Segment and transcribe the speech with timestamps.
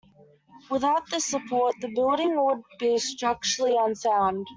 [0.71, 4.47] Without this support, the building would be structurally unsound.